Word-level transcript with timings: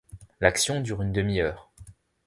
L'action 0.39 0.81
dure 0.81 1.03
une 1.03 1.11
demi-heure. 1.11 1.71